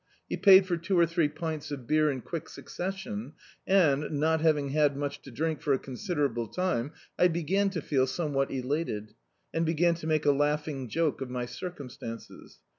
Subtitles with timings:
[0.27, 3.33] He paid for two or three pints of beer in quick succes^cn,
[3.67, 8.49] and, not having had much drink for a considerable time, I began to feel somewhat
[8.49, 9.13] elated,
[9.53, 12.57] and began to make a lauding joke of my circum stances.